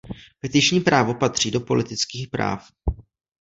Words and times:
Petiční 0.39 0.79
právo 0.79 1.13
patří 1.13 1.51
do 1.51 1.59
politických 1.61 2.27
práv. 2.27 2.69